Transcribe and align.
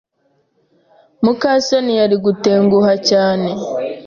muka 1.23 1.51
soni 1.67 1.93
yari 1.99 2.15
gutenguha 2.25 2.93
cyane. 3.09 3.49